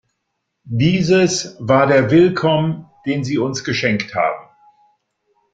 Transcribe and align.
Dieses 0.63 1.55
war 1.59 1.85
der 1.85 2.09
Willkomm, 2.09 2.89
den 3.05 3.23
sie 3.23 3.37
uns 3.37 3.63
geschenkt 3.63 4.15
haben. 4.15 4.49